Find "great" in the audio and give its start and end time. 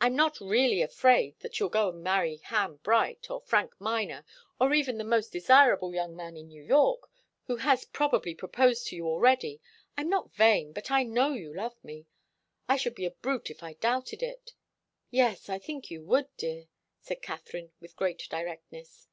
17.96-18.28